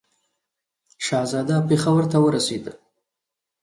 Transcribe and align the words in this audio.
شهزاده 1.05 1.57
پېښور 1.69 2.03
ته 2.11 2.17
ورسېدی. 2.21 2.73